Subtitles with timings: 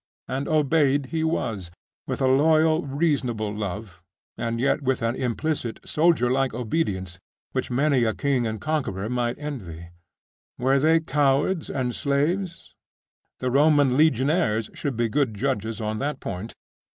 [0.27, 1.69] And obeyed he was,
[2.07, 4.01] with a loyal, reasonable love,
[4.35, 7.19] and yet with an implicit, soldier like obedience,
[7.51, 9.89] which many a king and conqueror might envy.
[10.57, 12.73] Were they cowards and slaves?
[13.37, 16.55] The Roman legionaries should be good judges on that point.